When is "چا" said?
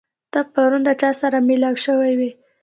1.01-1.09